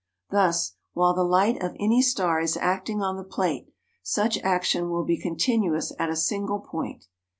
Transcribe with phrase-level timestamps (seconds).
[0.31, 3.67] Thus, while the light of any star is acting on the plate,
[4.01, 7.05] such action will be continuous at a single point.